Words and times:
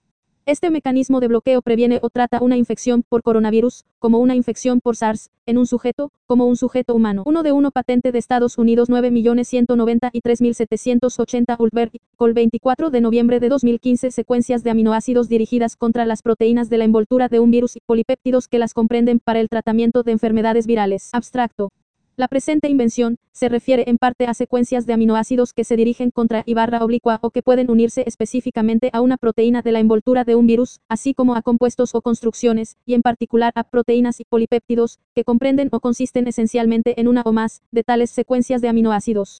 Este 0.50 0.70
mecanismo 0.72 1.20
de 1.20 1.28
bloqueo 1.28 1.62
previene 1.62 2.00
o 2.02 2.10
trata 2.10 2.42
una 2.42 2.56
infección 2.56 3.04
por 3.08 3.22
coronavirus, 3.22 3.84
como 4.00 4.18
una 4.18 4.34
infección 4.34 4.80
por 4.80 4.96
SARS, 4.96 5.30
en 5.46 5.58
un 5.58 5.66
sujeto, 5.68 6.10
como 6.26 6.46
un 6.46 6.56
sujeto 6.56 6.92
humano. 6.92 7.22
Uno 7.24 7.44
de 7.44 7.52
uno 7.52 7.70
patente 7.70 8.10
de 8.10 8.18
Estados 8.18 8.58
Unidos 8.58 8.90
9.193.780 8.90 11.56
Ulberg, 11.56 11.92
col 12.16 12.34
24 12.34 12.90
de 12.90 13.00
noviembre 13.00 13.38
de 13.38 13.48
2015 13.48 14.10
secuencias 14.10 14.64
de 14.64 14.70
aminoácidos 14.70 15.28
dirigidas 15.28 15.76
contra 15.76 16.04
las 16.04 16.20
proteínas 16.20 16.68
de 16.68 16.78
la 16.78 16.84
envoltura 16.84 17.28
de 17.28 17.38
un 17.38 17.52
virus 17.52 17.76
y 17.76 17.80
polipéptidos 17.86 18.48
que 18.48 18.58
las 18.58 18.74
comprenden 18.74 19.20
para 19.20 19.38
el 19.38 19.48
tratamiento 19.48 20.02
de 20.02 20.10
enfermedades 20.10 20.66
virales. 20.66 21.10
Abstracto. 21.12 21.70
La 22.16 22.28
presente 22.28 22.68
invención, 22.68 23.18
se 23.32 23.48
refiere 23.48 23.84
en 23.88 23.96
parte 23.96 24.26
a 24.26 24.34
secuencias 24.34 24.84
de 24.84 24.92
aminoácidos 24.92 25.52
que 25.54 25.64
se 25.64 25.76
dirigen 25.76 26.10
contra 26.10 26.42
y 26.44 26.54
barra 26.54 26.84
oblicua 26.84 27.18
o 27.22 27.30
que 27.30 27.42
pueden 27.42 27.70
unirse 27.70 28.04
específicamente 28.06 28.90
a 28.92 29.00
una 29.00 29.16
proteína 29.16 29.62
de 29.62 29.72
la 29.72 29.80
envoltura 29.80 30.24
de 30.24 30.34
un 30.34 30.46
virus, 30.46 30.80
así 30.88 31.14
como 31.14 31.34
a 31.34 31.42
compuestos 31.42 31.94
o 31.94 32.02
construcciones, 32.02 32.76
y 32.84 32.94
en 32.94 33.02
particular 33.02 33.52
a 33.54 33.64
proteínas 33.64 34.20
y 34.20 34.24
polipéptidos, 34.24 34.98
que 35.14 35.24
comprenden 35.24 35.68
o 35.72 35.80
consisten 35.80 36.26
esencialmente 36.26 37.00
en 37.00 37.08
una 37.08 37.22
o 37.22 37.32
más, 37.32 37.62
de 37.70 37.84
tales 37.84 38.10
secuencias 38.10 38.60
de 38.60 38.68
aminoácidos. 38.68 39.38